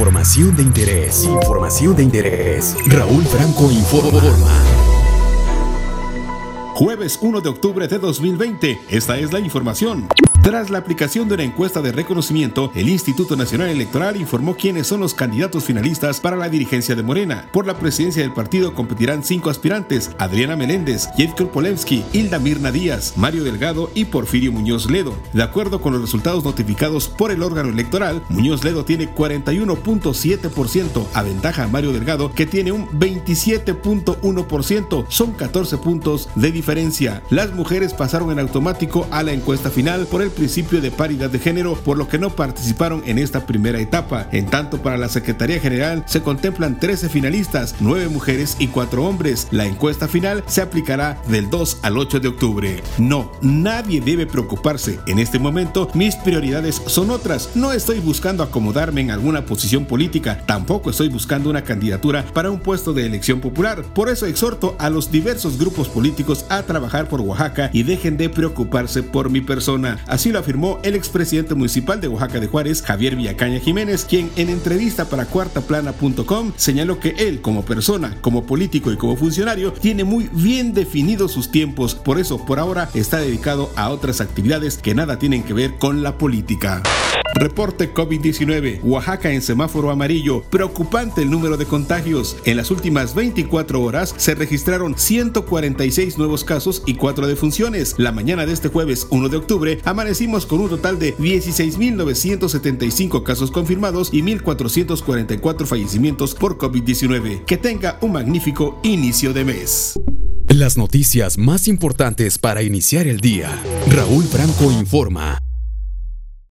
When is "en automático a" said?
38.30-39.22